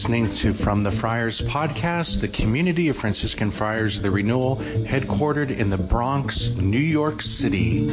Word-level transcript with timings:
listening 0.00 0.32
to 0.32 0.54
From 0.54 0.82
the 0.82 0.90
Friars 0.90 1.42
podcast, 1.42 2.22
the 2.22 2.28
community 2.28 2.88
of 2.88 2.96
Franciscan 2.96 3.50
Friars 3.50 3.98
of 3.98 4.02
the 4.02 4.10
Renewal, 4.10 4.56
headquartered 4.56 5.54
in 5.54 5.68
the 5.68 5.76
Bronx, 5.76 6.48
New 6.56 6.78
York 6.78 7.20
City. 7.20 7.84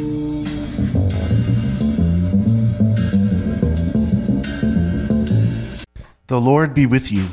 The 6.28 6.40
Lord 6.40 6.74
be 6.74 6.86
with 6.86 7.12
you. 7.12 7.28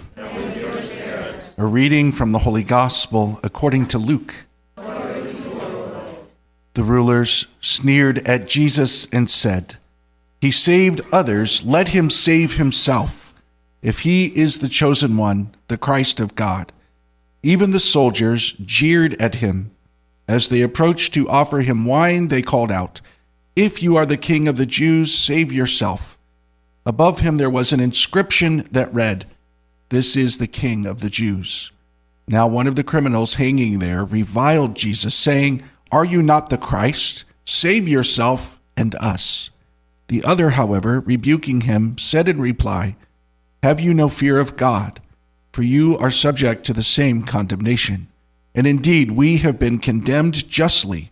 A 1.56 1.64
reading 1.64 2.10
from 2.10 2.32
the 2.32 2.40
Holy 2.40 2.64
Gospel 2.64 3.38
according 3.44 3.86
to 3.86 3.98
Luke. 3.98 4.34
The 4.74 6.82
rulers 6.82 7.46
sneered 7.60 8.26
at 8.26 8.48
Jesus 8.48 9.06
and 9.12 9.30
said, 9.30 9.76
He 10.40 10.50
saved 10.50 11.00
others, 11.12 11.64
let 11.64 11.90
him 11.90 12.10
save 12.10 12.54
himself, 12.54 13.23
if 13.84 14.00
he 14.00 14.26
is 14.36 14.58
the 14.58 14.68
chosen 14.68 15.16
one, 15.16 15.54
the 15.68 15.78
Christ 15.78 16.18
of 16.18 16.34
God. 16.34 16.72
Even 17.44 17.70
the 17.70 17.78
soldiers 17.78 18.54
jeered 18.64 19.14
at 19.22 19.36
him. 19.36 19.70
As 20.26 20.48
they 20.48 20.62
approached 20.62 21.14
to 21.14 21.28
offer 21.28 21.60
him 21.60 21.84
wine, 21.84 22.26
they 22.26 22.42
called 22.42 22.72
out, 22.72 23.00
If 23.54 23.80
you 23.80 23.94
are 23.94 24.06
the 24.06 24.16
king 24.16 24.48
of 24.48 24.56
the 24.56 24.66
Jews, 24.66 25.14
save 25.14 25.52
yourself. 25.52 26.18
Above 26.84 27.20
him 27.20 27.36
there 27.36 27.50
was 27.50 27.72
an 27.72 27.78
inscription 27.78 28.66
that 28.72 28.92
read, 28.92 29.26
This 29.90 30.16
is 30.16 30.38
the 30.38 30.48
king 30.48 30.84
of 30.84 31.00
the 31.00 31.10
Jews. 31.10 31.70
Now 32.26 32.48
one 32.48 32.66
of 32.66 32.74
the 32.74 32.82
criminals 32.82 33.34
hanging 33.34 33.78
there 33.78 34.04
reviled 34.04 34.74
Jesus, 34.74 35.14
saying, 35.14 35.62
are 35.94 36.04
you 36.04 36.24
not 36.24 36.50
the 36.50 36.58
Christ? 36.58 37.24
Save 37.44 37.86
yourself 37.86 38.58
and 38.76 38.96
us. 38.96 39.50
The 40.08 40.24
other, 40.24 40.50
however, 40.50 40.98
rebuking 40.98 41.60
him, 41.60 41.96
said 41.98 42.28
in 42.28 42.40
reply, 42.40 42.96
Have 43.64 43.80
you 43.80 43.94
no 43.94 44.10
fear 44.10 44.38
of 44.38 44.58
God? 44.58 45.00
For 45.50 45.62
you 45.62 45.96
are 45.96 46.10
subject 46.10 46.64
to 46.64 46.74
the 46.74 46.82
same 46.82 47.22
condemnation. 47.22 48.08
And 48.54 48.66
indeed, 48.66 49.12
we 49.12 49.38
have 49.38 49.58
been 49.58 49.78
condemned 49.78 50.46
justly, 50.50 51.10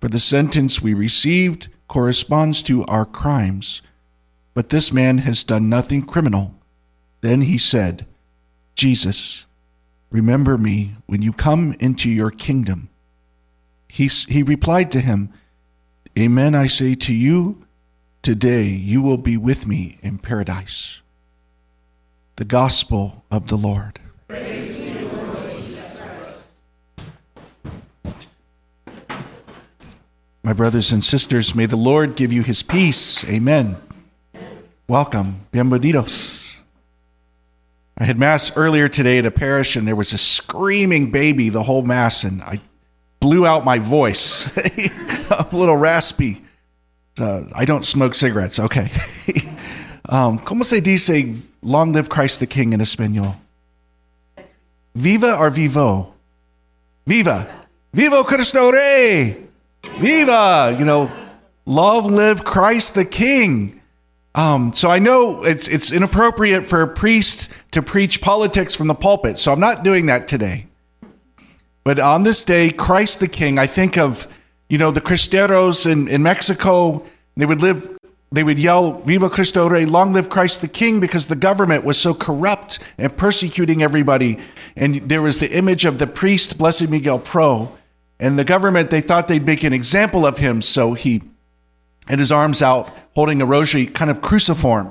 for 0.00 0.08
the 0.08 0.18
sentence 0.18 0.80
we 0.80 0.94
received 0.94 1.68
corresponds 1.88 2.62
to 2.62 2.82
our 2.86 3.04
crimes. 3.04 3.82
But 4.54 4.70
this 4.70 4.90
man 4.90 5.18
has 5.18 5.44
done 5.44 5.68
nothing 5.68 6.00
criminal. 6.00 6.54
Then 7.20 7.42
he 7.42 7.58
said, 7.58 8.06
Jesus, 8.74 9.44
remember 10.10 10.56
me 10.56 10.94
when 11.04 11.20
you 11.20 11.34
come 11.34 11.74
into 11.78 12.08
your 12.08 12.30
kingdom. 12.30 12.88
He, 13.86 14.06
he 14.06 14.42
replied 14.42 14.90
to 14.92 15.00
him, 15.00 15.30
Amen, 16.18 16.54
I 16.54 16.68
say 16.68 16.94
to 16.94 17.14
you, 17.14 17.66
today 18.22 18.62
you 18.62 19.02
will 19.02 19.18
be 19.18 19.36
with 19.36 19.66
me 19.66 19.98
in 20.00 20.16
paradise. 20.16 21.01
The 22.42 22.48
Gospel 22.48 23.24
of 23.30 23.46
the 23.46 23.54
Lord. 23.54 24.00
My 30.42 30.52
brothers 30.52 30.90
and 30.90 31.04
sisters, 31.04 31.54
may 31.54 31.66
the 31.66 31.76
Lord 31.76 32.16
give 32.16 32.32
you 32.32 32.42
his 32.42 32.64
peace. 32.64 33.24
Amen. 33.26 33.76
Welcome. 34.88 35.46
Bienvenidos. 35.52 36.56
I 37.96 38.06
had 38.06 38.18
Mass 38.18 38.50
earlier 38.56 38.88
today 38.88 39.18
at 39.18 39.24
a 39.24 39.30
parish, 39.30 39.76
and 39.76 39.86
there 39.86 39.94
was 39.94 40.12
a 40.12 40.18
screaming 40.18 41.12
baby 41.12 41.48
the 41.48 41.62
whole 41.62 41.82
Mass, 41.82 42.24
and 42.24 42.42
I 42.42 42.58
blew 43.20 43.46
out 43.46 43.64
my 43.64 43.78
voice. 43.78 44.50
a 45.30 45.46
little 45.52 45.76
raspy. 45.76 46.42
Uh, 47.16 47.44
I 47.54 47.66
don't 47.66 47.84
smoke 47.84 48.16
cigarettes. 48.16 48.58
Okay. 48.58 48.90
um, 50.08 50.40
¿Cómo 50.40 50.64
se 50.64 50.80
dice 50.80 51.51
long 51.62 51.92
live 51.92 52.08
Christ 52.08 52.40
the 52.40 52.46
King 52.46 52.72
in 52.72 52.80
Espanol? 52.80 53.36
Viva 54.94 55.36
or 55.36 55.50
vivo? 55.50 56.14
Viva. 57.06 57.48
Vivo 57.92 58.22
Cristo 58.24 58.70
Rey. 58.70 59.48
Viva. 59.96 60.76
You 60.78 60.84
know, 60.84 61.10
love 61.64 62.06
live 62.06 62.44
Christ 62.44 62.94
the 62.94 63.04
King. 63.04 63.80
Um, 64.34 64.72
so 64.72 64.90
I 64.90 64.98
know 64.98 65.42
it's 65.42 65.68
it's 65.68 65.92
inappropriate 65.92 66.66
for 66.66 66.80
a 66.80 66.88
priest 66.88 67.50
to 67.72 67.82
preach 67.82 68.20
politics 68.20 68.74
from 68.74 68.86
the 68.86 68.94
pulpit, 68.94 69.38
so 69.38 69.52
I'm 69.52 69.60
not 69.60 69.84
doing 69.84 70.06
that 70.06 70.26
today. 70.26 70.66
But 71.84 71.98
on 71.98 72.22
this 72.22 72.44
day, 72.44 72.70
Christ 72.70 73.20
the 73.20 73.28
King, 73.28 73.58
I 73.58 73.66
think 73.66 73.98
of, 73.98 74.28
you 74.68 74.78
know, 74.78 74.90
the 74.90 75.00
Cristeros 75.00 75.90
in, 75.90 76.08
in 76.08 76.22
Mexico. 76.22 77.04
They 77.36 77.44
would 77.44 77.60
live, 77.60 77.98
they 78.32 78.42
would 78.42 78.58
yell, 78.58 79.00
Viva 79.02 79.28
Cristo 79.28 79.68
Rey, 79.68 79.84
long 79.84 80.14
live 80.14 80.30
Christ 80.30 80.62
the 80.62 80.68
King, 80.68 81.00
because 81.00 81.26
the 81.26 81.36
government 81.36 81.84
was 81.84 81.98
so 81.98 82.14
corrupt 82.14 82.78
and 82.96 83.14
persecuting 83.14 83.82
everybody. 83.82 84.38
And 84.74 84.96
there 85.08 85.20
was 85.20 85.40
the 85.40 85.54
image 85.54 85.84
of 85.84 85.98
the 85.98 86.06
priest, 86.06 86.56
Blessed 86.56 86.88
Miguel 86.88 87.18
Pro. 87.18 87.76
And 88.18 88.38
the 88.38 88.44
government, 88.44 88.90
they 88.90 89.02
thought 89.02 89.28
they'd 89.28 89.44
make 89.44 89.64
an 89.64 89.74
example 89.74 90.24
of 90.24 90.38
him. 90.38 90.62
So 90.62 90.94
he 90.94 91.22
had 92.06 92.18
his 92.18 92.32
arms 92.32 92.62
out, 92.62 92.90
holding 93.14 93.42
a 93.42 93.46
rosary, 93.46 93.84
kind 93.84 94.10
of 94.10 94.22
cruciform. 94.22 94.90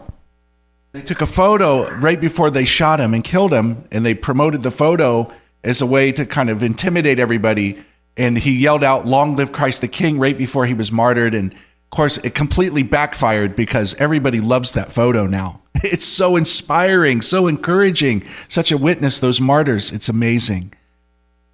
They 0.91 1.01
took 1.01 1.21
a 1.21 1.25
photo 1.25 1.89
right 1.95 2.21
before 2.21 2.51
they 2.51 2.65
shot 2.65 2.99
him 2.99 3.13
and 3.13 3.23
killed 3.23 3.53
him, 3.53 3.85
and 3.91 4.05
they 4.05 4.13
promoted 4.13 4.61
the 4.61 4.71
photo 4.71 5.31
as 5.63 5.81
a 5.81 5.85
way 5.87 6.11
to 6.11 6.27
kind 6.27 6.49
of 6.49 6.61
intimidate 6.61 7.19
everybody. 7.19 7.83
And 8.17 8.37
he 8.37 8.51
yelled 8.51 8.83
out, 8.83 9.07
Long 9.07 9.35
live 9.35 9.51
Christ 9.51 9.81
the 9.81 9.87
King, 9.87 10.19
right 10.19 10.37
before 10.37 10.67
he 10.67 10.75
was 10.75 10.91
martyred. 10.91 11.33
And 11.33 11.55
course, 11.91 12.17
it 12.17 12.33
completely 12.33 12.83
backfired 12.83 13.55
because 13.55 13.93
everybody 13.95 14.41
loves 14.41 14.71
that 14.73 14.91
photo 14.91 15.27
now. 15.27 15.61
It's 15.83 16.05
so 16.05 16.35
inspiring, 16.35 17.21
so 17.21 17.47
encouraging, 17.47 18.23
such 18.47 18.71
a 18.71 18.77
witness, 18.77 19.19
those 19.19 19.41
martyrs. 19.41 19.91
It's 19.91 20.09
amazing. 20.09 20.73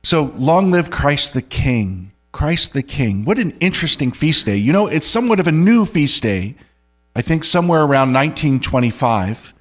So, 0.03 0.33
long 0.35 0.69
live 0.69 0.89
Christ 0.89 1.33
the 1.33 1.41
King. 1.41 2.11
Christ 2.33 2.73
the 2.73 2.83
King. 2.83 3.23
What 3.25 3.39
an 3.39 3.51
interesting 3.59 4.11
feast 4.11 4.45
day. 4.45 4.57
You 4.57 4.73
know, 4.73 4.87
it's 4.87 5.07
somewhat 5.07 5.39
of 5.39 5.47
a 5.47 5.51
new 5.51 5.85
feast 5.85 6.23
day. 6.23 6.55
I 7.15 7.21
think 7.21 7.43
somewhere 7.43 7.81
around 7.81 8.13
1925. 8.13 9.53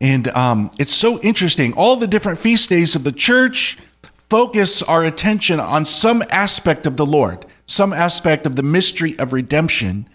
And 0.00 0.28
um, 0.28 0.70
it's 0.78 0.94
so 0.94 1.18
interesting. 1.20 1.72
All 1.74 1.96
the 1.96 2.06
different 2.06 2.38
feast 2.38 2.70
days 2.70 2.94
of 2.94 3.04
the 3.04 3.12
church 3.12 3.78
focus 4.30 4.82
our 4.82 5.04
attention 5.04 5.60
on 5.60 5.84
some 5.84 6.22
aspect 6.30 6.86
of 6.86 6.96
the 6.96 7.06
Lord, 7.06 7.46
some 7.68 7.92
aspect 7.92 8.46
of 8.46 8.56
the 8.56 8.62
mystery 8.64 9.16
of 9.18 9.32
redemption. 9.32 10.08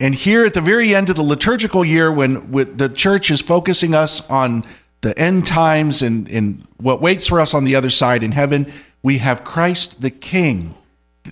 And 0.00 0.14
here 0.14 0.44
at 0.44 0.54
the 0.54 0.60
very 0.60 0.94
end 0.94 1.10
of 1.10 1.16
the 1.16 1.22
liturgical 1.22 1.84
year, 1.84 2.10
when 2.10 2.50
the 2.50 2.88
church 2.88 3.30
is 3.30 3.40
focusing 3.40 3.94
us 3.94 4.28
on 4.28 4.64
the 5.02 5.16
end 5.16 5.46
times 5.46 6.02
and, 6.02 6.28
and 6.28 6.66
what 6.78 7.00
waits 7.00 7.28
for 7.28 7.38
us 7.38 7.54
on 7.54 7.64
the 7.64 7.76
other 7.76 7.90
side 7.90 8.24
in 8.24 8.32
heaven, 8.32 8.72
we 9.02 9.18
have 9.18 9.44
Christ 9.44 10.00
the 10.00 10.10
King. 10.10 10.74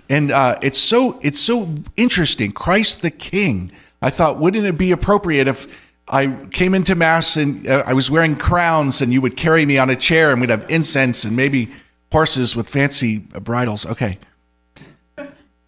And 0.08 0.30
uh, 0.30 0.56
it's 0.62 0.78
so 0.78 1.18
it's 1.22 1.40
so 1.40 1.74
interesting. 1.96 2.52
Christ 2.52 3.02
the 3.02 3.10
King. 3.10 3.72
I 4.02 4.10
thought, 4.10 4.38
wouldn't 4.38 4.66
it 4.66 4.76
be 4.76 4.92
appropriate 4.92 5.48
if 5.48 5.66
I 6.06 6.28
came 6.50 6.74
into 6.74 6.94
Mass 6.94 7.36
and 7.36 7.66
uh, 7.66 7.82
I 7.86 7.94
was 7.94 8.10
wearing 8.10 8.36
crowns, 8.36 9.00
and 9.00 9.12
you 9.12 9.20
would 9.22 9.36
carry 9.36 9.64
me 9.64 9.78
on 9.78 9.88
a 9.88 9.96
chair, 9.96 10.32
and 10.32 10.40
we'd 10.40 10.50
have 10.50 10.66
incense 10.68 11.24
and 11.24 11.34
maybe 11.34 11.70
horses 12.12 12.54
with 12.54 12.68
fancy 12.68 13.18
bridles. 13.18 13.86
Okay. 13.86 14.18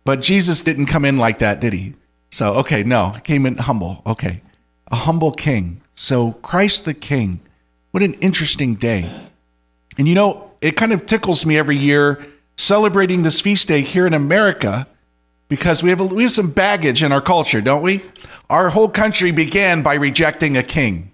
But 0.09 0.23
Jesus 0.23 0.63
didn't 0.63 0.87
come 0.87 1.05
in 1.05 1.19
like 1.19 1.41
that, 1.41 1.61
did 1.61 1.75
he? 1.75 1.93
So, 2.31 2.55
okay, 2.55 2.83
no, 2.83 3.11
he 3.11 3.21
came 3.21 3.45
in 3.45 3.59
humble. 3.59 4.01
Okay. 4.07 4.41
A 4.91 4.97
humble 4.97 5.33
king. 5.33 5.83
So, 5.95 6.33
Christ 6.33 6.87
the 6.87 6.95
King. 6.95 7.41
What 7.91 8.03
an 8.03 8.15
interesting 8.15 8.75
day. 8.75 9.11
And 9.99 10.09
you 10.09 10.15
know, 10.15 10.53
it 10.63 10.79
kind 10.79 10.95
of 10.95 11.05
tickles 11.05 11.45
me 11.45 11.59
every 11.59 11.77
year 11.77 12.25
celebrating 12.57 13.23
this 13.23 13.43
feast 13.43 13.69
day 13.69 13.83
here 13.83 14.07
in 14.07 14.15
America 14.15 14.87
because 15.49 15.83
we 15.83 15.91
have, 15.91 16.01
a, 16.01 16.07
we 16.07 16.23
have 16.23 16.33
some 16.33 16.53
baggage 16.53 17.03
in 17.03 17.13
our 17.13 17.21
culture, 17.21 17.61
don't 17.61 17.83
we? 17.83 18.03
Our 18.49 18.71
whole 18.71 18.89
country 18.89 19.31
began 19.31 19.83
by 19.83 19.97
rejecting 19.97 20.57
a 20.57 20.63
king. 20.63 21.13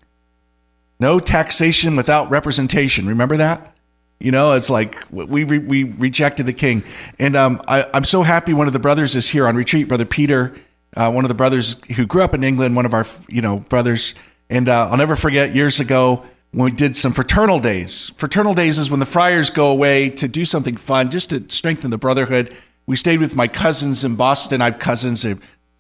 No 1.00 1.19
taxation 1.19 1.97
without 1.97 2.31
representation. 2.31 3.08
Remember 3.08 3.37
that? 3.38 3.74
You 4.20 4.31
know, 4.31 4.52
it's 4.52 4.70
like 4.70 5.05
we 5.11 5.44
we, 5.44 5.58
we 5.58 5.84
rejected 5.84 6.46
the 6.46 6.52
king, 6.52 6.82
and 7.19 7.37
um, 7.37 7.61
I, 7.69 7.87
am 7.93 8.05
so 8.05 8.22
happy. 8.22 8.52
One 8.52 8.66
of 8.66 8.72
the 8.72 8.78
brothers 8.78 9.14
is 9.14 9.28
here 9.28 9.46
on 9.46 9.56
retreat, 9.56 9.88
brother 9.88 10.05
Peter, 10.05 10.55
uh, 10.96 11.11
one 11.11 11.25
of 11.25 11.28
the 11.28 11.34
brothers 11.34 11.76
who 11.96 12.06
grew 12.06 12.22
up 12.22 12.32
in 12.32 12.43
England, 12.44 12.76
one 12.76 12.87
of 12.87 12.94
our 12.94 13.06
you 13.28 13.43
know 13.43 13.58
brothers, 13.58 14.14
and 14.49 14.69
uh, 14.69 14.88
I'll 14.88 14.96
never 14.96 15.16
forget 15.16 15.55
years 15.55 15.81
ago 15.81 16.25
when 16.52 16.70
we 16.70 16.76
did 16.76 16.96
some 16.96 17.12
fraternal 17.12 17.58
days. 17.58 18.11
Fraternal 18.16 18.55
days 18.55 18.78
is 18.78 18.90
when 18.90 19.00
the 19.00 19.06
friars 19.06 19.50
go 19.50 19.70
away 19.70 20.08
to 20.11 20.28
do 20.28 20.44
something 20.44 20.76
fun, 20.76 21.11
just 21.11 21.31
to 21.31 21.44
strengthen 21.49 21.90
the 21.90 21.99
brotherhood. 21.99 22.55
We 22.87 22.96
stayed 22.96 23.20
with 23.20 23.34
my 23.34 23.49
cousins 23.49 24.05
in 24.05 24.14
Boston. 24.14 24.61
I 24.61 24.66
have 24.66 24.78
cousins, 24.78 25.26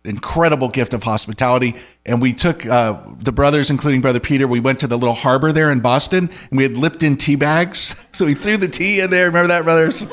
incredible 0.04 0.68
gift 0.68 0.94
of 0.94 1.02
hospitality. 1.02 1.74
And 2.04 2.20
we 2.20 2.32
took 2.32 2.66
uh, 2.66 3.00
the 3.20 3.32
brothers, 3.32 3.70
including 3.70 4.00
Brother 4.00 4.20
Peter, 4.20 4.46
we 4.46 4.60
went 4.60 4.78
to 4.80 4.86
the 4.86 4.98
little 4.98 5.14
harbor 5.14 5.52
there 5.52 5.70
in 5.70 5.80
Boston 5.80 6.30
and 6.50 6.56
we 6.56 6.62
had 6.62 6.76
Lipton 6.76 7.16
tea 7.16 7.36
bags. 7.36 8.00
So 8.14 8.26
we 8.26 8.34
threw 8.34 8.56
the 8.56 8.68
tea 8.68 9.00
in 9.00 9.10
there. 9.10 9.26
Remember 9.26 9.48
that, 9.48 9.64
brothers? 9.64 10.06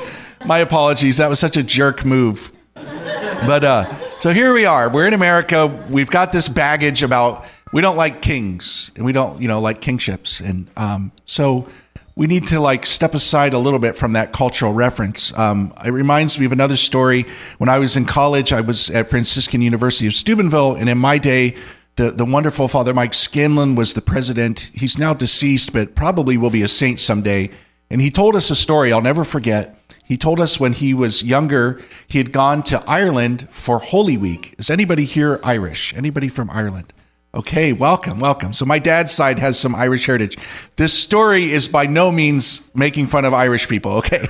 My 0.43 0.57
apologies. 0.57 1.17
That 1.17 1.29
was 1.29 1.39
such 1.39 1.55
a 1.55 1.61
jerk 1.61 2.03
move. 2.03 2.51
But 2.73 3.63
uh, 3.63 4.09
so 4.19 4.31
here 4.31 4.53
we 4.53 4.65
are. 4.65 4.91
We're 4.91 5.05
in 5.05 5.13
America. 5.13 5.67
We've 5.87 6.09
got 6.09 6.31
this 6.31 6.49
baggage 6.49 7.03
about 7.03 7.45
we 7.71 7.81
don't 7.81 7.97
like 7.97 8.23
kings 8.23 8.91
and 8.95 9.05
we 9.05 9.11
don't, 9.11 9.39
you 9.39 9.47
know, 9.47 9.61
like 9.61 9.81
kingships. 9.81 10.39
And 10.39 10.67
um, 10.77 11.11
so 11.25 11.67
we 12.15 12.27
need 12.27 12.47
to 12.47 12.59
like 12.59 12.85
step 12.85 13.13
aside 13.15 13.53
a 13.53 13.59
little 13.59 13.79
bit 13.79 13.95
from 13.95 14.13
that 14.13 14.33
cultural 14.33 14.73
reference. 14.73 15.37
Um, 15.37 15.73
it 15.85 15.91
reminds 15.91 16.39
me 16.39 16.45
of 16.45 16.51
another 16.51 16.75
story. 16.75 17.25
When 17.57 17.69
I 17.69 17.79
was 17.79 17.95
in 17.95 18.05
college, 18.05 18.51
I 18.51 18.61
was 18.61 18.89
at 18.89 19.09
Franciscan 19.09 19.61
University 19.61 20.07
of 20.07 20.13
Steubenville, 20.13 20.75
and 20.75 20.89
in 20.89 20.97
my 20.97 21.17
day, 21.17 21.55
the, 21.95 22.11
the 22.11 22.25
wonderful 22.25 22.67
Father 22.67 22.93
Mike 22.93 23.13
Scanlon 23.13 23.75
was 23.75 23.93
the 23.93 24.01
president. 24.01 24.71
He's 24.73 24.97
now 24.97 25.13
deceased, 25.13 25.73
but 25.73 25.95
probably 25.95 26.37
will 26.37 26.49
be 26.49 26.61
a 26.61 26.67
saint 26.67 26.99
someday. 26.99 27.49
And 27.89 28.01
he 28.01 28.09
told 28.09 28.35
us 28.35 28.49
a 28.49 28.55
story 28.55 28.93
I'll 28.93 29.01
never 29.01 29.23
forget. 29.23 29.77
He 30.03 30.17
told 30.17 30.39
us 30.39 30.59
when 30.59 30.73
he 30.73 30.93
was 30.93 31.23
younger, 31.23 31.81
he 32.07 32.17
had 32.17 32.31
gone 32.31 32.63
to 32.63 32.83
Ireland 32.87 33.47
for 33.49 33.79
Holy 33.79 34.17
Week. 34.17 34.55
Is 34.57 34.69
anybody 34.69 35.05
here 35.05 35.39
Irish? 35.43 35.93
Anybody 35.93 36.27
from 36.27 36.49
Ireland? 36.49 36.93
Okay, 37.33 37.71
welcome, 37.71 38.19
welcome. 38.19 38.51
So 38.51 38.65
my 38.65 38.77
dad's 38.77 39.13
side 39.13 39.39
has 39.39 39.57
some 39.57 39.73
Irish 39.73 40.05
heritage. 40.05 40.35
This 40.75 40.93
story 40.93 41.49
is 41.53 41.69
by 41.69 41.85
no 41.85 42.11
means 42.11 42.69
making 42.75 43.07
fun 43.07 43.23
of 43.23 43.33
Irish 43.33 43.69
people, 43.69 43.93
okay? 43.93 44.27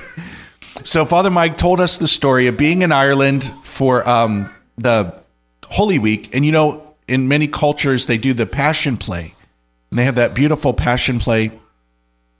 So 0.84 1.04
Father 1.04 1.30
Mike 1.30 1.56
told 1.56 1.80
us 1.80 1.98
the 1.98 2.06
story 2.06 2.46
of 2.46 2.56
being 2.56 2.82
in 2.82 2.92
Ireland 2.92 3.52
for 3.62 4.08
um, 4.08 4.52
the 4.78 5.14
Holy 5.64 5.98
Week. 5.98 6.32
And 6.32 6.46
you 6.46 6.52
know, 6.52 6.94
in 7.08 7.26
many 7.26 7.48
cultures, 7.48 8.06
they 8.06 8.18
do 8.18 8.34
the 8.34 8.46
Passion 8.46 8.96
Play. 8.96 9.34
And 9.90 9.98
they 9.98 10.04
have 10.04 10.14
that 10.14 10.32
beautiful 10.32 10.72
Passion 10.72 11.18
Play. 11.18 11.50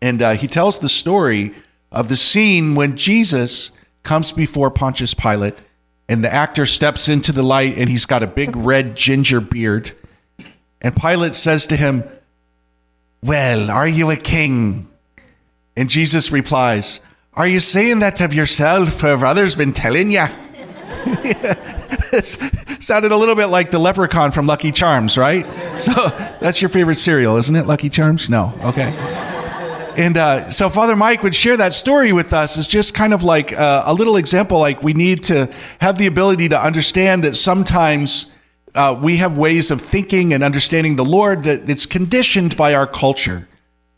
And 0.00 0.22
uh, 0.22 0.34
he 0.34 0.46
tells 0.46 0.78
the 0.78 0.88
story 0.88 1.54
of 1.90 2.08
the 2.08 2.16
scene 2.16 2.76
when 2.76 2.96
Jesus 2.96 3.72
comes 4.04 4.30
before 4.30 4.70
Pontius 4.70 5.12
Pilate 5.12 5.54
and 6.08 6.24
the 6.24 6.32
actor 6.32 6.66
steps 6.66 7.08
into 7.08 7.32
the 7.32 7.42
light 7.42 7.76
and 7.76 7.88
he's 7.88 8.06
got 8.06 8.22
a 8.22 8.28
big 8.28 8.56
red 8.56 8.96
ginger 8.96 9.40
beard 9.40 9.92
and 10.82 10.94
Pilate 10.94 11.34
says 11.34 11.66
to 11.68 11.76
him, 11.76 12.04
Well, 13.22 13.70
are 13.70 13.88
you 13.88 14.10
a 14.10 14.16
king? 14.16 14.88
And 15.76 15.88
Jesus 15.88 16.30
replies, 16.30 17.00
Are 17.34 17.46
you 17.46 17.60
saying 17.60 18.00
that 18.00 18.20
of 18.20 18.34
yourself, 18.34 19.02
or 19.02 19.06
have 19.06 19.24
others 19.24 19.54
been 19.54 19.72
telling 19.72 20.10
you? 20.10 20.26
sounded 22.80 23.12
a 23.12 23.16
little 23.16 23.34
bit 23.34 23.46
like 23.46 23.70
the 23.70 23.78
leprechaun 23.78 24.32
from 24.32 24.46
Lucky 24.46 24.72
Charms, 24.72 25.16
right? 25.16 25.46
So 25.82 25.92
that's 26.40 26.62
your 26.62 26.68
favorite 26.68 26.94
cereal, 26.96 27.36
isn't 27.38 27.56
it? 27.56 27.66
Lucky 27.66 27.88
Charms? 27.88 28.30
No. 28.30 28.56
Okay. 28.62 28.92
And 29.96 30.16
uh, 30.16 30.48
so 30.50 30.70
Father 30.70 30.94
Mike 30.94 31.24
would 31.24 31.34
share 31.34 31.56
that 31.56 31.72
story 31.72 32.12
with 32.12 32.32
us 32.32 32.56
as 32.56 32.68
just 32.68 32.94
kind 32.94 33.12
of 33.12 33.24
like 33.24 33.52
uh, 33.52 33.82
a 33.86 33.92
little 33.92 34.16
example. 34.16 34.60
Like 34.60 34.80
we 34.80 34.92
need 34.92 35.24
to 35.24 35.52
have 35.80 35.98
the 35.98 36.06
ability 36.06 36.50
to 36.50 36.60
understand 36.60 37.24
that 37.24 37.34
sometimes 37.34 38.26
uh, 38.74 38.98
we 39.00 39.16
have 39.16 39.36
ways 39.36 39.70
of 39.70 39.80
thinking 39.80 40.32
and 40.32 40.42
understanding 40.42 40.96
the 40.96 41.04
Lord 41.04 41.44
that 41.44 41.68
it's 41.68 41.86
conditioned 41.86 42.56
by 42.56 42.74
our 42.74 42.86
culture. 42.86 43.48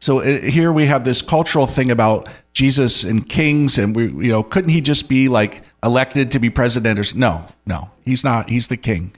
So 0.00 0.21
uh, 0.21 0.41
here 0.43 0.73
we 0.73 0.87
have 0.87 1.05
this 1.05 1.23
cultural 1.23 1.67
thing 1.67 1.91
about 1.91 2.29
Jesus 2.53 3.05
and 3.05 3.29
kings, 3.29 3.79
and 3.79 3.94
we, 3.97 4.05
you 4.05 4.31
know, 4.31 4.43
couldn't 4.43 4.71
he 4.71 4.81
just 4.81 5.09
be 5.09 5.29
like 5.29 5.62
elected 5.82 6.31
to 6.32 6.38
be 6.38 6.50
president? 6.50 6.99
Or 6.99 7.19
no, 7.19 7.47
no, 7.67 7.91
he's 8.05 8.25
not. 8.25 8.49
He's 8.49 8.69
the 8.69 8.76
king. 8.76 9.12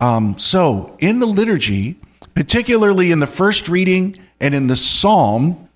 Um, 0.00 0.38
so 0.38 0.96
in 0.98 1.18
the 1.18 1.26
liturgy, 1.26 1.96
particularly 2.34 3.10
in 3.10 3.20
the 3.20 3.26
first 3.26 3.68
reading 3.68 4.18
and 4.40 4.54
in 4.54 4.66
the 4.66 4.76
psalm, 4.76 5.68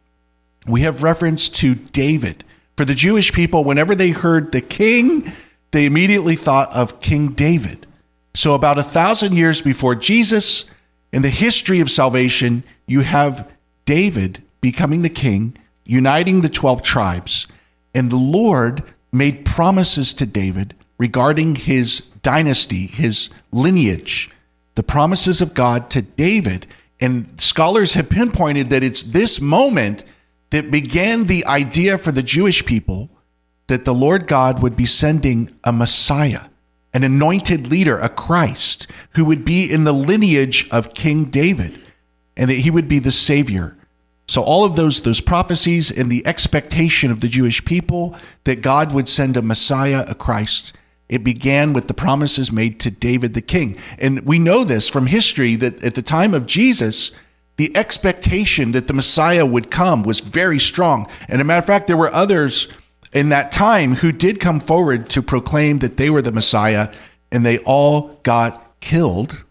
we 0.67 0.83
have 0.83 1.03
reference 1.03 1.49
to 1.49 1.75
David. 1.75 2.45
For 2.77 2.85
the 2.85 2.95
Jewish 2.95 3.33
people, 3.33 3.65
whenever 3.65 3.95
they 3.95 4.11
heard 4.11 4.53
the 4.53 4.61
king, 4.61 5.33
they 5.71 5.87
immediately 5.87 6.35
thought 6.35 6.73
of 6.73 7.01
King 7.01 7.29
David. 7.33 7.87
So, 8.35 8.55
about 8.55 8.79
a 8.79 8.83
thousand 8.83 9.35
years 9.35 9.61
before 9.61 9.95
Jesus, 9.95 10.65
in 11.13 11.23
the 11.23 11.31
history 11.31 11.81
of 11.81 11.91
salvation, 11.91 12.63
you 12.87 13.01
have 13.01 13.51
David 13.85 14.43
becoming 14.61 15.03
the 15.03 15.09
king, 15.09 15.57
uniting 15.85 16.41
the 16.41 16.49
12 16.49 16.83
tribes. 16.83 17.47
And 17.95 18.11
the 18.11 18.17
Lord 18.17 18.85
made 19.13 19.45
promises 19.45 20.15
to 20.15 20.27
David 20.27 20.75
regarding 20.99 21.57
his 21.57 22.01
dynasty, 22.23 22.87
his 22.87 23.31
lineage, 23.51 24.31
the 24.75 24.83
promises 24.83 25.41
of 25.41 25.55
God 25.55 25.91
to 25.91 26.03
David. 26.03 26.67
And 27.01 27.41
scholars 27.41 27.95
have 27.95 28.09
pinpointed 28.09 28.71
that 28.71 28.85
it's 28.85 29.03
this 29.03 29.41
moment 29.41 30.05
that 30.51 30.71
began 30.71 31.25
the 31.25 31.45
idea 31.47 31.99
for 31.99 32.13
the 32.13 32.23
Jewish 32.23 32.65
people 32.65 33.11
that 33.67 33.85
the 33.85 33.95
Lord 33.95 34.27
God 34.27 34.63
would 34.63 34.77
be 34.77 34.87
sending 34.87 35.57
a 35.65 35.73
Messiah 35.73 36.50
an 36.93 37.05
anointed 37.05 37.69
leader, 37.69 37.99
a 37.99 38.09
Christ, 38.09 38.87
who 39.15 39.25
would 39.25 39.45
be 39.45 39.71
in 39.71 39.85
the 39.85 39.93
lineage 39.93 40.69
of 40.71 40.95
King 40.95 41.27
David, 41.27 41.79
and 42.37 42.51
that 42.51 42.55
he 42.55 42.71
would 42.71 42.89
be 42.89 42.99
the 42.99 43.13
Savior. 43.13 43.77
So 44.27 44.43
all 44.43 44.65
of 44.65 44.77
those 44.77 45.01
those 45.03 45.21
prophecies 45.21 45.91
and 45.91 46.11
the 46.11 46.27
expectation 46.27 47.11
of 47.11 47.21
the 47.21 47.29
Jewish 47.29 47.65
people 47.65 48.17
that 48.45 48.63
God 48.63 48.93
would 48.93 49.09
send 49.09 49.37
a 49.37 49.43
Messiah, 49.43 50.05
a 50.07 50.15
Christ, 50.15 50.73
it 51.09 51.25
began 51.25 51.73
with 51.73 51.89
the 51.89 51.95
promises 51.95 52.53
made 52.53 52.79
to 52.81 52.91
David 52.91 53.35
the 53.35 53.43
king. 53.43 53.77
And 53.99 54.25
we 54.25 54.39
know 54.39 54.63
this 54.63 54.89
from 54.89 55.09
history 55.09 55.57
that 55.57 55.83
at 55.83 55.97
the 55.97 56.03
time 56.03 56.35
of 56.35 56.47
Jesus, 56.47 57.11
the 57.57 57.77
expectation 57.77 58.71
that 58.73 58.87
the 58.87 58.95
Messiah 58.95 59.45
would 59.45 59.73
come 59.73 60.05
was 60.05 60.21
very 60.21 60.61
strong. 60.61 61.09
And 61.29 61.41
a 61.41 61.45
matter 61.45 61.59
of 61.59 61.67
fact, 61.67 61.89
there 61.89 61.97
were 61.97 62.15
others 62.15 62.69
in 63.13 63.29
that 63.31 63.51
time 63.51 63.97
who 63.97 64.13
did 64.13 64.41
come 64.41 64.61
forward 64.61 65.09
to 65.11 65.23
proclaim 65.23 65.79
that 65.79 65.97
they 65.97 66.11
were 66.11 66.23
the 66.23 66.33
Messiah, 66.33 66.93
and 67.33 67.45
they 67.45 67.59
all 67.59 68.19
got 68.23 68.81
killed, 68.81 69.45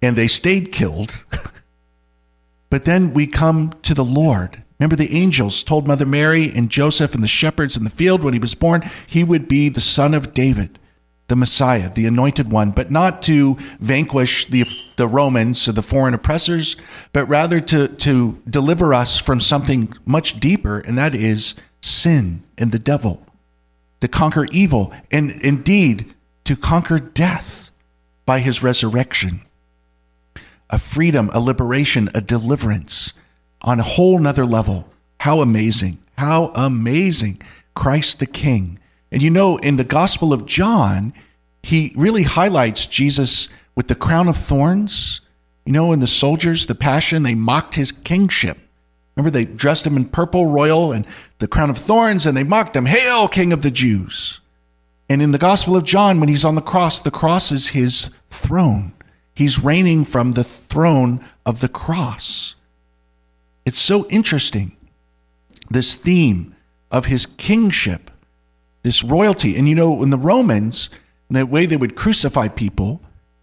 and 0.00 0.16
they 0.16 0.28
stayed 0.28 0.72
killed. 0.72 1.24
but 2.70 2.84
then 2.84 3.12
we 3.12 3.26
come 3.26 3.72
to 3.82 3.94
the 3.94 4.04
Lord. 4.04 4.62
Remember, 4.78 4.96
the 4.96 5.16
angels 5.16 5.62
told 5.62 5.88
Mother 5.88 6.06
Mary 6.06 6.50
and 6.54 6.70
Joseph 6.70 7.14
and 7.14 7.22
the 7.22 7.28
shepherds 7.28 7.76
in 7.76 7.84
the 7.84 7.90
field 7.90 8.22
when 8.22 8.34
he 8.34 8.40
was 8.40 8.54
born, 8.54 8.88
he 9.06 9.24
would 9.24 9.48
be 9.48 9.68
the 9.68 9.80
son 9.80 10.14
of 10.14 10.32
David, 10.32 10.77
the 11.28 11.36
Messiah, 11.36 11.90
the 11.92 12.06
anointed 12.06 12.50
one, 12.50 12.70
but 12.70 12.90
not 12.90 13.22
to 13.22 13.56
vanquish 13.78 14.46
the, 14.46 14.64
the 14.96 15.06
Romans 15.06 15.68
or 15.68 15.72
the 15.72 15.82
foreign 15.82 16.14
oppressors, 16.14 16.76
but 17.12 17.26
rather 17.26 17.60
to, 17.60 17.88
to 17.88 18.42
deliver 18.48 18.94
us 18.94 19.20
from 19.20 19.38
something 19.38 19.92
much 20.06 20.40
deeper, 20.40 20.78
and 20.80 20.96
that 20.96 21.14
is 21.14 21.54
sin 21.82 22.42
and 22.56 22.72
the 22.72 22.78
devil, 22.78 23.24
to 24.00 24.08
conquer 24.08 24.46
evil, 24.50 24.92
and 25.10 25.30
indeed 25.42 26.14
to 26.44 26.56
conquer 26.56 26.98
death 26.98 27.70
by 28.24 28.40
his 28.40 28.62
resurrection. 28.62 29.42
A 30.70 30.78
freedom, 30.78 31.30
a 31.32 31.40
liberation, 31.40 32.08
a 32.14 32.20
deliverance 32.20 33.12
on 33.60 33.80
a 33.80 33.84
whole 33.84 34.18
nother 34.18 34.46
level. 34.46 34.88
How 35.20 35.40
amazing! 35.40 35.98
How 36.16 36.52
amazing! 36.54 37.40
Christ 37.74 38.18
the 38.18 38.26
King. 38.26 38.78
And 39.10 39.22
you 39.22 39.30
know, 39.30 39.56
in 39.58 39.76
the 39.76 39.84
Gospel 39.84 40.32
of 40.32 40.46
John, 40.46 41.12
he 41.62 41.92
really 41.96 42.24
highlights 42.24 42.86
Jesus 42.86 43.48
with 43.74 43.88
the 43.88 43.94
crown 43.94 44.28
of 44.28 44.36
thorns. 44.36 45.20
You 45.64 45.72
know, 45.72 45.92
in 45.92 46.00
the 46.00 46.06
soldiers, 46.06 46.66
the 46.66 46.74
passion, 46.74 47.22
they 47.22 47.34
mocked 47.34 47.74
his 47.74 47.92
kingship. 47.92 48.58
Remember, 49.16 49.30
they 49.30 49.44
dressed 49.44 49.86
him 49.86 49.96
in 49.96 50.04
purple 50.04 50.46
royal 50.46 50.92
and 50.92 51.06
the 51.38 51.48
crown 51.48 51.70
of 51.70 51.78
thorns, 51.78 52.24
and 52.24 52.36
they 52.36 52.44
mocked 52.44 52.76
him, 52.76 52.86
Hail, 52.86 53.28
King 53.28 53.52
of 53.52 53.62
the 53.62 53.70
Jews! 53.70 54.40
And 55.08 55.22
in 55.22 55.32
the 55.32 55.38
Gospel 55.38 55.74
of 55.74 55.84
John, 55.84 56.20
when 56.20 56.28
he's 56.28 56.44
on 56.44 56.54
the 56.54 56.60
cross, 56.60 57.00
the 57.00 57.10
cross 57.10 57.50
is 57.50 57.68
his 57.68 58.10
throne. 58.28 58.92
He's 59.34 59.62
reigning 59.62 60.04
from 60.04 60.32
the 60.32 60.44
throne 60.44 61.24
of 61.46 61.60
the 61.60 61.68
cross. 61.68 62.54
It's 63.64 63.78
so 63.78 64.06
interesting, 64.08 64.76
this 65.70 65.94
theme 65.94 66.54
of 66.90 67.06
his 67.06 67.26
kingship, 67.26 68.10
this 68.88 69.04
royalty. 69.04 69.54
And 69.54 69.68
you 69.68 69.74
know, 69.74 70.02
in 70.02 70.08
the 70.08 70.16
Romans, 70.16 70.88
the 71.28 71.44
way 71.44 71.66
they 71.66 71.76
would 71.76 71.94
crucify 71.94 72.48
people, 72.48 73.02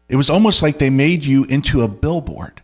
it 0.09 0.15
was 0.15 0.27
almost 0.27 0.63
like 0.63 0.79
they 0.79 0.89
made 0.89 1.23
you 1.23 1.43
into 1.43 1.83
a 1.83 1.87
billboard. 1.87 2.63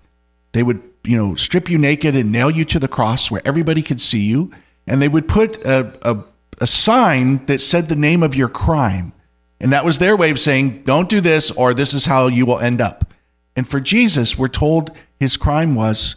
They 0.53 0.63
would 0.63 0.81
you 1.03 1.15
know, 1.15 1.35
strip 1.35 1.69
you 1.69 1.77
naked 1.77 2.15
and 2.15 2.31
nail 2.31 2.49
you 2.49 2.65
to 2.65 2.79
the 2.79 2.87
cross 2.87 3.29
where 3.29 3.41
everybody 3.45 3.83
could 3.83 4.01
see 4.01 4.21
you. 4.21 4.51
And 4.87 4.99
they 4.99 5.07
would 5.07 5.27
put 5.27 5.63
a, 5.63 5.93
a, 6.01 6.23
a 6.59 6.65
sign 6.65 7.45
that 7.45 7.61
said 7.61 7.87
the 7.87 7.95
name 7.95 8.23
of 8.23 8.33
your 8.35 8.49
crime. 8.49 9.13
And 9.59 9.71
that 9.71 9.85
was 9.85 9.99
their 9.99 10.17
way 10.17 10.31
of 10.31 10.39
saying, 10.39 10.83
don't 10.83 11.07
do 11.07 11.21
this, 11.21 11.51
or 11.51 11.75
this 11.75 11.93
is 11.93 12.07
how 12.07 12.27
you 12.27 12.47
will 12.47 12.59
end 12.59 12.81
up. 12.81 13.13
And 13.55 13.67
for 13.67 13.79
Jesus, 13.79 14.39
we're 14.39 14.47
told 14.47 14.91
his 15.19 15.37
crime 15.37 15.75
was 15.75 16.15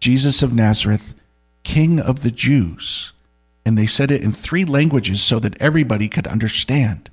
Jesus 0.00 0.42
of 0.42 0.52
Nazareth, 0.52 1.14
King 1.62 2.00
of 2.00 2.22
the 2.24 2.32
Jews. 2.32 3.12
And 3.64 3.76
they 3.76 3.86
said 3.86 4.10
it 4.10 4.22
in 4.22 4.32
three 4.32 4.64
languages 4.64 5.22
so 5.22 5.38
that 5.40 5.60
everybody 5.60 6.08
could 6.08 6.26
understand. 6.26 7.10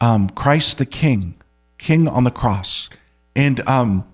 Um, 0.00 0.28
Christ 0.28 0.78
the 0.78 0.86
King, 0.86 1.34
King 1.78 2.08
on 2.08 2.24
the 2.24 2.30
cross. 2.30 2.90
And 3.34 3.66
um, 3.68 4.04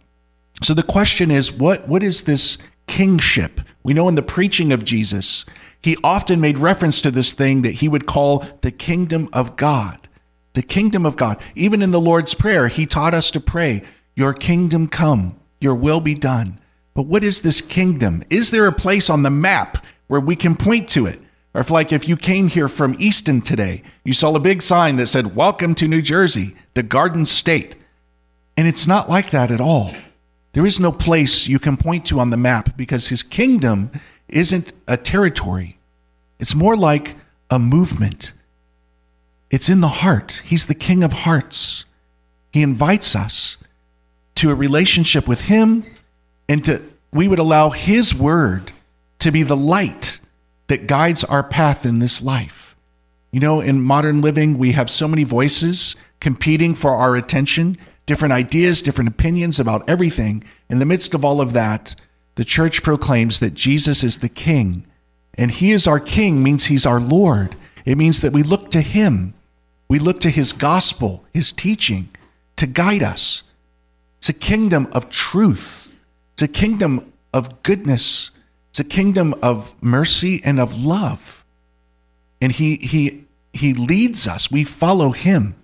so 0.62 0.74
the 0.74 0.82
question 0.82 1.30
is, 1.30 1.52
what, 1.52 1.88
what 1.88 2.02
is 2.02 2.22
this 2.22 2.58
kingship? 2.86 3.60
We 3.82 3.94
know 3.94 4.08
in 4.08 4.14
the 4.14 4.22
preaching 4.22 4.72
of 4.72 4.84
Jesus, 4.84 5.44
he 5.82 5.96
often 6.04 6.40
made 6.40 6.58
reference 6.58 7.00
to 7.02 7.10
this 7.10 7.32
thing 7.32 7.62
that 7.62 7.76
he 7.76 7.88
would 7.88 8.06
call 8.06 8.40
the 8.60 8.70
kingdom 8.70 9.28
of 9.32 9.56
God. 9.56 10.08
The 10.52 10.62
kingdom 10.62 11.06
of 11.06 11.16
God. 11.16 11.40
Even 11.54 11.80
in 11.80 11.90
the 11.90 12.00
Lord's 12.00 12.34
Prayer, 12.34 12.68
he 12.68 12.84
taught 12.84 13.14
us 13.14 13.30
to 13.30 13.40
pray, 13.40 13.82
Your 14.14 14.34
kingdom 14.34 14.88
come, 14.88 15.38
your 15.60 15.74
will 15.74 16.00
be 16.00 16.14
done. 16.14 16.58
But 16.92 17.06
what 17.06 17.24
is 17.24 17.40
this 17.40 17.60
kingdom? 17.60 18.24
Is 18.30 18.50
there 18.50 18.66
a 18.66 18.72
place 18.72 19.08
on 19.08 19.22
the 19.22 19.30
map 19.30 19.84
where 20.08 20.20
we 20.20 20.36
can 20.36 20.56
point 20.56 20.88
to 20.90 21.06
it? 21.06 21.20
Or 21.52 21.60
if, 21.60 21.70
like, 21.70 21.92
if 21.92 22.08
you 22.08 22.16
came 22.16 22.48
here 22.48 22.68
from 22.68 22.94
Easton 22.98 23.40
today, 23.40 23.82
you 24.04 24.12
saw 24.12 24.34
a 24.34 24.40
big 24.40 24.62
sign 24.62 24.96
that 24.96 25.08
said, 25.08 25.34
Welcome 25.34 25.74
to 25.76 25.88
New 25.88 26.02
Jersey, 26.02 26.54
the 26.74 26.82
Garden 26.82 27.26
State. 27.26 27.76
And 28.56 28.68
it's 28.68 28.86
not 28.86 29.08
like 29.08 29.30
that 29.30 29.50
at 29.50 29.60
all. 29.60 29.92
There 30.52 30.66
is 30.66 30.78
no 30.78 30.92
place 30.92 31.48
you 31.48 31.58
can 31.58 31.76
point 31.76 32.04
to 32.06 32.20
on 32.20 32.30
the 32.30 32.36
map 32.36 32.76
because 32.76 33.08
his 33.08 33.22
kingdom 33.22 33.90
isn't 34.28 34.72
a 34.86 34.96
territory, 34.96 35.78
it's 36.38 36.54
more 36.54 36.76
like 36.76 37.16
a 37.50 37.58
movement. 37.58 38.32
It's 39.50 39.68
in 39.68 39.80
the 39.80 39.88
heart. 39.88 40.42
He's 40.44 40.66
the 40.66 40.76
King 40.76 41.02
of 41.02 41.12
hearts. 41.12 41.84
He 42.52 42.62
invites 42.62 43.16
us 43.16 43.56
to 44.36 44.50
a 44.50 44.54
relationship 44.54 45.26
with 45.26 45.42
Him 45.42 45.84
and 46.48 46.64
to 46.64 46.82
we 47.12 47.26
would 47.26 47.40
allow 47.40 47.70
His 47.70 48.14
word 48.14 48.70
to 49.18 49.32
be 49.32 49.42
the 49.42 49.56
light 49.56 50.19
that 50.70 50.86
guides 50.86 51.24
our 51.24 51.42
path 51.42 51.84
in 51.84 51.98
this 51.98 52.22
life. 52.22 52.76
You 53.32 53.40
know, 53.40 53.60
in 53.60 53.82
modern 53.82 54.20
living, 54.20 54.56
we 54.56 54.72
have 54.72 54.88
so 54.88 55.08
many 55.08 55.24
voices 55.24 55.96
competing 56.20 56.76
for 56.76 56.92
our 56.92 57.16
attention, 57.16 57.76
different 58.06 58.32
ideas, 58.32 58.80
different 58.80 59.10
opinions 59.10 59.58
about 59.58 59.88
everything. 59.90 60.44
In 60.68 60.78
the 60.78 60.86
midst 60.86 61.12
of 61.12 61.24
all 61.24 61.40
of 61.40 61.52
that, 61.54 61.96
the 62.36 62.44
church 62.44 62.84
proclaims 62.84 63.40
that 63.40 63.54
Jesus 63.54 64.04
is 64.04 64.18
the 64.18 64.28
King. 64.28 64.86
And 65.34 65.50
He 65.50 65.72
is 65.72 65.88
our 65.88 66.00
King 66.00 66.40
means 66.40 66.66
He's 66.66 66.86
our 66.86 67.00
Lord. 67.00 67.56
It 67.84 67.98
means 67.98 68.20
that 68.20 68.32
we 68.32 68.44
look 68.44 68.70
to 68.70 68.80
Him. 68.80 69.34
We 69.88 69.98
look 69.98 70.20
to 70.20 70.30
His 70.30 70.52
gospel, 70.52 71.24
His 71.34 71.52
teaching 71.52 72.10
to 72.56 72.68
guide 72.68 73.02
us. 73.02 73.42
It's 74.18 74.28
a 74.28 74.34
kingdom 74.34 74.86
of 74.92 75.08
truth, 75.08 75.94
it's 76.34 76.42
a 76.42 76.48
kingdom 76.48 77.12
of 77.34 77.64
goodness, 77.64 78.30
it's 78.70 78.80
a 78.80 78.84
kingdom 78.84 79.34
of 79.42 79.74
mercy 79.82 80.40
and 80.44 80.60
of 80.60 80.84
love. 80.84 81.44
And 82.40 82.52
he 82.52 82.76
he 82.76 83.24
he 83.52 83.74
leads 83.74 84.28
us. 84.28 84.50
We 84.50 84.62
follow 84.64 85.10
him. 85.10 85.56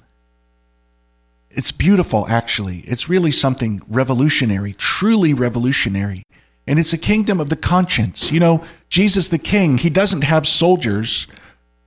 It's 1.50 1.72
beautiful 1.72 2.26
actually. 2.28 2.78
It's 2.80 3.08
really 3.08 3.30
something 3.30 3.80
revolutionary, 3.88 4.74
truly 4.74 5.32
revolutionary. 5.32 6.24
And 6.66 6.80
it's 6.80 6.92
a 6.92 6.98
kingdom 6.98 7.40
of 7.40 7.48
the 7.48 7.56
conscience. 7.56 8.32
You 8.32 8.40
know, 8.40 8.64
Jesus 8.88 9.28
the 9.28 9.38
king, 9.38 9.78
he 9.78 9.88
doesn't 9.88 10.24
have 10.24 10.48
soldiers 10.48 11.28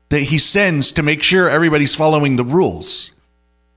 that 0.08 0.22
he 0.22 0.38
sends 0.38 0.92
to 0.94 1.04
make 1.04 1.22
sure 1.22 1.50
everybody's 1.50 1.96
following 1.96 2.38
the 2.38 2.46
rules. 2.46 3.12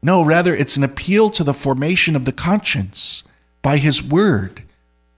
No, 0.00 0.22
rather, 0.22 0.54
it's 0.54 0.76
an 0.76 0.84
appeal 0.84 1.28
to 1.30 1.44
the 1.44 1.54
formation 1.54 2.14
of 2.14 2.24
the 2.24 2.32
conscience 2.32 3.24
by 3.62 3.78
his 3.78 4.02
word 4.02 4.62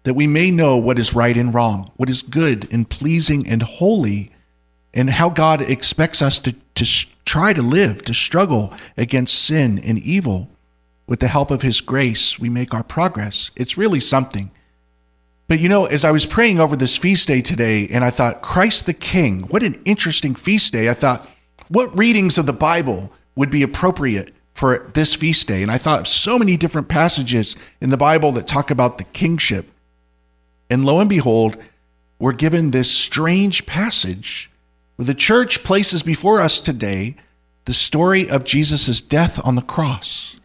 that 0.05 0.15
we 0.15 0.27
may 0.27 0.51
know 0.51 0.77
what 0.77 0.99
is 0.99 1.15
right 1.15 1.37
and 1.37 1.53
wrong, 1.53 1.91
what 1.97 2.09
is 2.09 2.23
good 2.23 2.73
and 2.73 2.89
pleasing 2.89 3.47
and 3.49 3.63
holy, 3.63 4.31
and 4.93 5.11
how 5.11 5.29
God 5.29 5.61
expects 5.61 6.23
us 6.23 6.39
to, 6.41 6.55
to 6.77 7.07
try 7.25 7.53
to 7.53 7.63
live, 7.63 8.05
to 8.05 8.15
struggle 8.15 8.73
against 8.97 9.35
sin 9.35 9.79
and 9.79 9.99
evil. 9.99 10.49
With 11.07 11.21
the 11.21 11.29
help 11.29 11.51
of 11.51 11.63
his 11.63 11.83
grace, 11.83 12.39
we 12.39 12.49
make 12.49 12.73
our 12.73 12.83
progress. 12.83 13.51
It's 13.57 13.77
really 13.77 14.01
something. 14.01 14.51
But 15.49 15.61
you 15.61 15.69
know, 15.69 15.85
as 15.87 16.05
I 16.05 16.11
was 16.11 16.25
praying 16.25 16.59
over 16.61 16.77
this 16.77 16.97
feast 16.97 17.29
day 17.29 17.43
today, 17.43 17.87
and 17.89 18.03
I 18.03 18.11
thought, 18.11 18.41
Christ 18.41 18.87
the 18.87 18.95
King, 18.95 19.41
what 19.43 19.63
an 19.63 19.81
interesting 19.85 20.35
feast 20.35 20.73
day. 20.73 20.89
I 20.89 20.95
thought, 20.95 21.29
what 21.69 21.97
readings 21.99 22.39
of 22.39 22.47
the 22.47 22.53
Bible 22.53 23.13
would 23.37 23.51
be 23.51 23.63
appropriate 23.63 24.33
for 24.55 24.91
this 24.95 25.15
feast 25.15 25.49
day? 25.49 25.63
And 25.63 25.71
I 25.71 25.77
thought 25.77 26.01
of 26.01 26.09
so 26.09 26.39
many 26.39 26.57
different 26.57 26.89
passages 26.89 27.57
in 27.81 27.91
the 27.91 27.97
Bible 27.99 28.33
that 28.33 28.47
talk 28.47 28.71
about 28.71 28.97
the 28.97 29.05
kingship. 29.05 29.71
And 30.71 30.85
lo 30.85 31.01
and 31.01 31.09
behold, 31.09 31.57
we're 32.19 32.33
given 32.33 32.71
this 32.71 32.91
strange 32.91 33.67
passage 33.67 34.51
where 34.97 35.07
the 35.07 35.15
church 35.15 35.65
places 35.65 36.03
before 36.03 36.41
us 36.41 36.61
today 36.61 37.17
the 37.65 37.75
story 37.75 38.29
of 38.29 38.45
Jesus' 38.45 39.01
death 39.01 39.45
on 39.45 39.55
the 39.55 39.63
cross. 39.63 40.37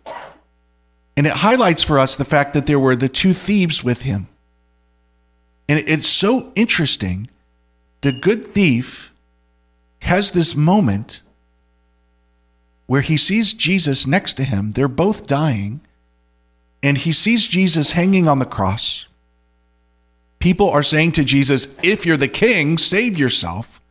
And 1.17 1.27
it 1.27 1.33
highlights 1.33 1.83
for 1.83 1.99
us 1.99 2.15
the 2.15 2.25
fact 2.25 2.53
that 2.53 2.65
there 2.65 2.79
were 2.79 2.95
the 2.95 3.09
two 3.09 3.33
thieves 3.33 3.83
with 3.83 4.03
him. 4.03 4.27
And 5.67 5.83
it's 5.87 6.07
so 6.07 6.51
interesting. 6.55 7.29
The 8.01 8.13
good 8.13 8.45
thief 8.45 9.13
has 10.03 10.31
this 10.31 10.55
moment 10.55 11.21
where 12.87 13.01
he 13.01 13.17
sees 13.17 13.53
Jesus 13.53 14.07
next 14.07 14.35
to 14.35 14.45
him. 14.45 14.71
They're 14.71 14.87
both 14.87 15.27
dying. 15.27 15.81
And 16.81 16.97
he 16.97 17.11
sees 17.11 17.47
Jesus 17.47 17.91
hanging 17.91 18.27
on 18.29 18.39
the 18.39 18.45
cross. 18.45 19.08
People 20.39 20.69
are 20.69 20.83
saying 20.83 21.11
to 21.13 21.23
Jesus, 21.23 21.67
If 21.83 22.05
you're 22.05 22.17
the 22.17 22.27
king, 22.27 22.77
save 22.77 23.17
yourself. 23.17 23.81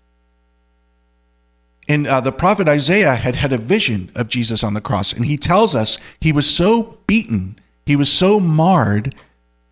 And 1.88 2.07
uh, 2.07 2.21
the 2.21 2.33
prophet 2.33 2.69
Isaiah 2.69 3.14
had 3.14 3.37
had 3.37 3.52
a 3.52 3.59
vision 3.59 4.11
of 4.14 4.28
Jesus 4.28 4.62
on 4.62 4.75
the 4.75 4.81
cross. 4.81 5.12
And 5.12 5.25
he 5.25 5.37
tells 5.37 5.75
us 5.75 5.99
he 6.21 6.33
was 6.33 6.49
so 6.49 6.99
beaten, 7.07 7.59
he 7.87 7.97
was 7.97 8.12
so 8.12 8.40
marred, 8.40 9.14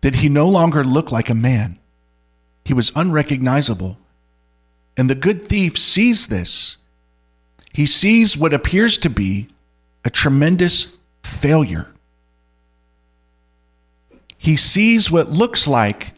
that 0.01 0.15
he 0.15 0.29
no 0.29 0.47
longer 0.47 0.83
looked 0.83 1.11
like 1.11 1.29
a 1.29 1.35
man. 1.35 1.77
He 2.65 2.73
was 2.73 2.91
unrecognizable. 2.95 3.97
And 4.95 5.09
the 5.09 5.15
good 5.15 5.43
thief 5.43 5.77
sees 5.77 6.27
this. 6.27 6.77
He 7.71 7.85
sees 7.85 8.37
what 8.37 8.53
appears 8.53 8.97
to 8.99 9.09
be 9.09 9.47
a 10.03 10.09
tremendous 10.09 10.95
failure. 11.23 11.87
He 14.37 14.55
sees 14.55 15.11
what 15.11 15.29
looks 15.29 15.67
like 15.67 16.13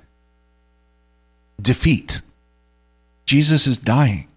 defeat. 1.62 2.22
Jesus 3.26 3.68
is 3.68 3.78
dying. 3.78 4.28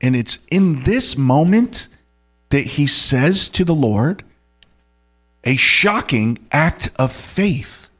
And 0.00 0.14
it's 0.14 0.38
in 0.50 0.82
this 0.82 1.16
moment 1.16 1.88
that 2.50 2.66
he 2.66 2.86
says 2.86 3.48
to 3.50 3.64
the 3.64 3.74
Lord 3.74 4.22
a 5.44 5.56
shocking 5.56 6.38
act 6.50 6.90
of 6.96 7.12
faith. 7.12 7.90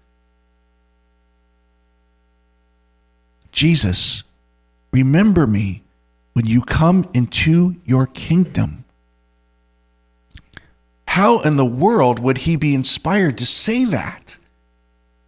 Jesus, 3.52 4.22
remember 4.92 5.46
me 5.46 5.82
when 6.32 6.46
you 6.46 6.62
come 6.62 7.08
into 7.14 7.76
your 7.84 8.06
kingdom. 8.06 8.84
How 11.08 11.40
in 11.40 11.56
the 11.56 11.64
world 11.64 12.18
would 12.18 12.38
he 12.38 12.56
be 12.56 12.74
inspired 12.74 13.38
to 13.38 13.46
say 13.46 13.84
that? 13.84 14.36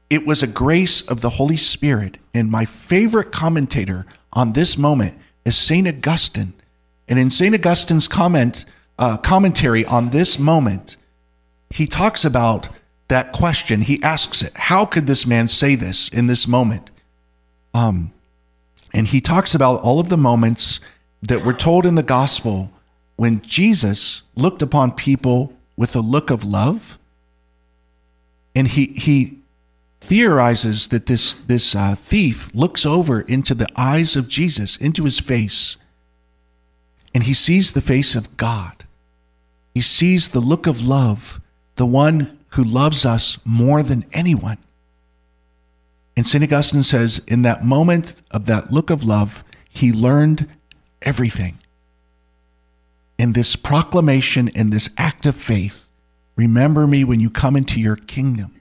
It 0.08 0.26
was 0.26 0.42
a 0.42 0.46
grace 0.46 1.02
of 1.02 1.20
the 1.20 1.30
Holy 1.30 1.56
Spirit. 1.56 2.18
And 2.32 2.50
my 2.50 2.64
favorite 2.64 3.32
commentator 3.32 4.06
on 4.32 4.52
this 4.52 4.78
moment 4.78 5.18
is 5.44 5.56
St. 5.56 5.88
Augustine. 5.88 6.52
And 7.08 7.18
in 7.18 7.30
St. 7.30 7.54
Augustine's 7.54 8.08
comment, 8.08 8.64
uh, 8.98 9.16
commentary 9.16 9.84
on 9.84 10.10
this 10.10 10.38
moment, 10.38 10.96
he 11.70 11.86
talks 11.86 12.25
about 12.25 12.68
that 13.08 13.32
question. 13.32 13.82
He 13.82 14.02
asks 14.02 14.42
it 14.42 14.52
How 14.56 14.84
could 14.84 15.06
this 15.06 15.26
man 15.26 15.48
say 15.48 15.75
this 15.75 16.08
in 16.08 16.26
this 16.26 16.48
moment? 16.48 16.90
Um, 17.75 18.12
and 18.92 19.06
he 19.06 19.20
talks 19.20 19.54
about 19.54 19.82
all 19.82 20.00
of 20.00 20.08
the 20.08 20.16
moments 20.16 20.80
that 21.22 21.44
we're 21.44 21.52
told 21.52 21.84
in 21.86 21.94
the 21.94 22.02
gospel 22.02 22.70
when 23.16 23.40
Jesus 23.42 24.22
looked 24.34 24.62
upon 24.62 24.92
people 24.92 25.52
with 25.76 25.94
a 25.96 26.00
look 26.00 26.30
of 26.30 26.44
love. 26.44 26.98
And 28.54 28.66
he, 28.68 28.86
he 28.86 29.38
theorizes 30.06 30.88
that 30.88 31.06
this, 31.06 31.34
this 31.34 31.75
uh, 31.75 31.94
thief 31.96 32.54
looks 32.54 32.86
over 32.86 33.22
into 33.22 33.54
the 33.54 33.66
eyes 33.76 34.14
of 34.14 34.28
Jesus, 34.28 34.76
into 34.76 35.02
his 35.02 35.18
face, 35.18 35.76
and 37.12 37.25
he 37.25 37.34
sees 37.34 37.72
the 37.72 37.80
face 37.80 38.14
of 38.14 38.36
God. 38.36 38.84
He 39.75 39.80
sees 39.80 40.28
the 40.28 40.40
look 40.40 40.66
of 40.66 40.86
love, 40.86 41.40
the 41.75 41.86
one 41.86 42.38
who 42.50 42.62
loves 42.62 43.04
us 43.04 43.38
more 43.44 43.82
than 43.82 44.06
anyone. 44.12 44.58
And 46.16 46.25
St. 46.25 46.44
Augustine 46.44 46.82
says, 46.82 47.20
in 47.26 47.42
that 47.42 47.64
moment 47.64 48.22
of 48.30 48.46
that 48.46 48.70
look 48.70 48.90
of 48.90 49.04
love, 49.04 49.44
he 49.68 49.92
learned 49.92 50.48
everything. 51.02 51.58
In 53.18 53.32
this 53.32 53.56
proclamation, 53.56 54.48
in 54.48 54.70
this 54.70 54.88
act 54.96 55.26
of 55.26 55.36
faith, 55.36 55.90
remember 56.36 56.86
me 56.86 57.02
when 57.02 57.20
you 57.20 57.28
come 57.28 57.56
into 57.56 57.80
your 57.80 57.96
kingdom. 57.96 58.55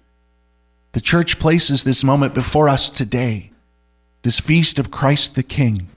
The 0.96 1.02
church 1.02 1.38
places 1.38 1.84
this 1.84 2.04
moment 2.04 2.34
before 2.34 2.70
us 2.70 2.90
today, 2.90 3.52
this 4.24 4.40
feast 4.40 4.80
of 4.80 4.90
Christ 4.92 5.36
the 5.36 5.44
King. 5.44 5.90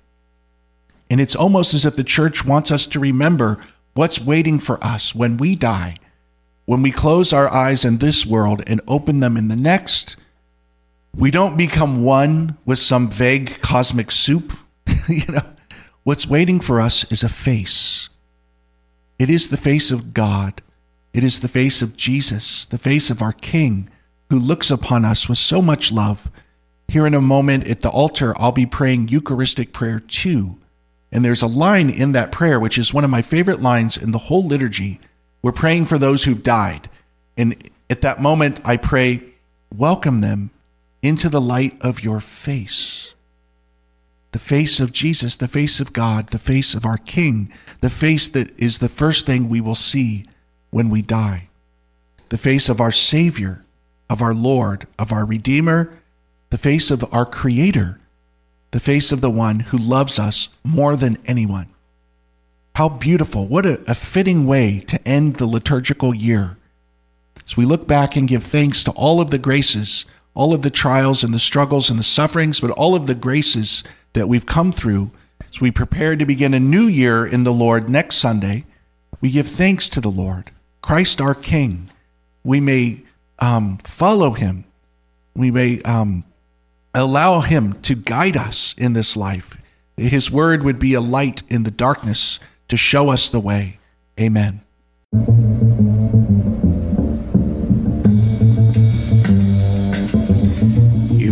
And 1.09 1.21
it's 1.21 1.37
almost 1.37 1.73
as 1.73 1.87
if 1.87 1.97
the 1.97 2.05
church 2.05 2.45
wants 2.45 2.71
us 2.71 2.87
to 2.89 3.01
remember 3.01 3.57
what's 3.95 4.21
waiting 4.21 4.59
for 4.59 4.83
us 4.85 5.15
when 5.15 5.37
we 5.37 5.55
die, 5.55 5.97
when 6.67 6.83
we 6.83 6.91
close 6.91 7.33
our 7.33 7.49
eyes 7.51 7.85
in 7.85 7.99
this 7.99 8.27
world 8.27 8.63
and 8.67 8.81
open 8.87 9.21
them 9.21 9.37
in 9.37 9.49
the 9.49 9.57
next 9.57 10.17
we 11.19 11.31
don't 11.31 11.57
become 11.57 12.05
one 12.05 12.57
with 12.65 12.79
some 12.79 13.11
vague 13.11 13.61
cosmic 13.61 14.11
soup. 14.11 14.53
you 15.09 15.25
know, 15.29 15.47
what's 16.05 16.29
waiting 16.29 16.61
for 16.61 16.81
us 16.81 17.11
is 17.11 17.23
a 17.23 17.29
face. 17.29 18.09
It 19.19 19.29
is 19.29 19.49
the 19.49 19.57
face 19.57 19.91
of 19.91 20.15
God. 20.15 20.63
It 21.13 21.25
is 21.25 21.41
the 21.41 21.49
face 21.49 21.83
of 21.83 21.97
Jesus, 21.97 22.65
the 22.67 22.79
face 22.79 23.11
of 23.11 23.21
our 23.21 23.33
King, 23.33 23.91
who 24.31 24.39
looks 24.39 24.71
upon 24.71 25.05
us 25.05 25.29
with 25.29 25.39
so 25.39 25.63
much 25.63 25.93
love. 25.93 26.31
Here 26.89 27.07
in 27.07 27.15
a 27.15 27.21
moment 27.21 27.69
at 27.69 27.81
the 27.81 27.91
altar, 27.91 28.35
I'll 28.39 28.53
be 28.53 28.67
praying 28.67 29.09
Eucharistic 29.09 29.73
prayer 29.73 30.01
two. 30.01 30.59
And 31.11 31.25
there's 31.25 31.43
a 31.43 31.47
line 31.47 31.89
in 31.91 32.13
that 32.13 32.33
prayer, 32.33 32.61
which 32.61 32.79
is 32.79 32.93
one 32.93 33.05
of 33.05 33.11
my 33.11 33.23
favorite 33.23 33.61
lines 33.61 33.97
in 33.97 34.11
the 34.11 34.19
whole 34.19 34.45
liturgy. 34.45 35.01
We're 35.43 35.53
praying 35.53 35.87
for 35.87 35.99
those 35.99 36.25
who've 36.25 36.43
died. 36.43 36.91
And 37.37 37.71
at 37.89 38.03
that 38.03 38.21
moment, 38.21 38.61
I 38.65 38.77
pray, 38.77 39.23
welcome 39.75 40.21
them 40.21 40.51
into 41.03 41.29
the 41.29 41.41
light 41.41 41.81
of 41.81 42.03
your 42.03 42.21
face. 42.21 43.15
The 44.33 44.39
face 44.39 44.81
of 44.81 44.93
Jesus, 44.93 45.37
the 45.37 45.49
face 45.49 45.81
of 45.81 45.95
God, 45.95 46.29
the 46.29 46.39
face 46.39 46.75
of 46.75 46.85
our 46.85 46.99
King, 46.99 47.51
the 47.81 47.89
face 47.89 48.29
that 48.29 48.59
is 48.61 48.79
the 48.79 48.89
first 48.89 49.25
thing 49.25 49.49
we 49.49 49.61
will 49.61 49.75
see 49.75 50.27
when 50.71 50.91
we 50.91 51.01
die. 51.01 51.49
The 52.29 52.37
face 52.37 52.69
of 52.69 52.81
our 52.81 52.93
Savior, 52.93 53.65
of 54.11 54.23
our 54.23 54.35
Lord, 54.35 54.87
of 54.99 55.13
our 55.13 55.25
Redeemer, 55.25 55.93
the 56.51 56.59
face 56.59 56.91
of 56.91 57.05
our 57.13 57.27
Creator, 57.27 57.99
the 58.71 58.81
face 58.81 59.13
of 59.13 59.21
the 59.21 59.31
one 59.31 59.61
who 59.61 59.79
loves 59.79 60.19
us 60.19 60.49
more 60.65 60.97
than 60.97 61.19
anyone. 61.27 61.69
How 62.75 62.89
beautiful. 62.89 63.47
What 63.47 63.67
a, 63.67 63.81
a, 63.91 63.95
fitting 63.95 64.47
way 64.47 64.79
to 64.81 65.09
end 65.09 65.35
the 65.35 65.47
liturgical 65.47 66.15
year. 66.15 66.57
As 67.45 67.57
we 67.57 67.65
look 67.65 67.89
back 67.89 68.15
and 68.15 68.29
give 68.29 68.45
thanks 68.45 68.85
to 68.85 68.93
all 68.93 69.21
of 69.21 69.31
the 69.31 69.39
graces, 69.39 70.05
all 70.35 70.55
of 70.55 70.63
the 70.63 70.71
trials 70.71 71.25
and 71.25 71.35
the 71.35 71.41
struggles 71.41 71.91
and 71.91 71.99
the 71.99 72.05
sufferings, 72.05 72.61
but 72.61 72.71
all 72.71 72.95
of 72.95 73.07
the 73.07 73.15
graces 73.17 73.83
that 74.13 74.29
we've 74.29 74.47
come 74.47 74.71
through 74.71 75.11
as 75.51 75.61
we 75.61 75.71
prepare 75.71 76.15
to 76.15 76.27
begin 76.27 76.55
a 76.55 76.61
new 76.61 76.85
year 76.85 77.27
in 77.27 77.43
the 77.43 77.53
Lord 77.53 77.89
next 77.89 78.17
Sunday, 78.17 78.65
we 79.21 79.31
give 79.31 79.49
thanks 79.49 79.89
to 79.89 80.01
the 80.01 80.11
Lord, 80.11 80.53
Christ 80.83 81.21
our 81.21 81.35
King. 81.35 81.91
We 82.45 82.61
may 82.61 83.03
um, 83.39 83.79
follow 83.79 84.33
him. 84.33 84.65
We 85.35 85.51
may 85.51 85.81
um, 85.83 86.25
allow 86.95 87.41
him 87.41 87.75
to 87.83 87.95
guide 87.95 88.37
us 88.37 88.75
in 88.77 88.93
this 88.93 89.17
life. 89.17 89.57
His 89.97 90.31
word 90.31 90.63
would 90.63 90.79
be 90.79 90.95
a 90.95 91.01
light 91.01 91.43
in 91.49 91.63
the 91.63 91.71
darkness 91.71 92.39
to 92.69 92.77
show 92.77 93.09
us 93.09 93.29
the 93.29 93.41
way. 93.41 93.79
Amen. 94.21 94.63